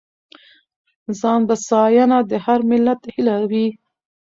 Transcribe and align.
ځانبسیاینه 1.19 2.17
د 2.29 2.31
هر 2.45 2.59
ملت 2.69 3.01
هیله 3.13 3.35
وي. 3.49 3.67